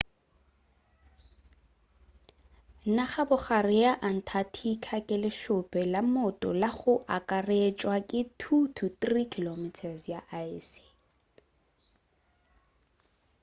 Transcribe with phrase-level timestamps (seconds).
[2.95, 9.53] nagabogare ya antarctica ke lešope la mmoto la go akaretšwa ke 2-3km
[10.11, 10.83] ya aese